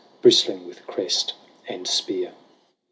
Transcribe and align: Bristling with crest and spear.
Bristling 0.23 0.65
with 0.65 0.87
crest 0.87 1.33
and 1.67 1.87
spear. 1.87 2.33